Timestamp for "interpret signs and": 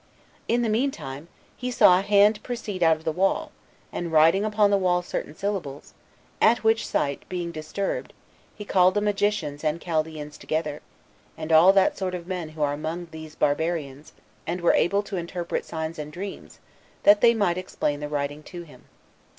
15.17-16.11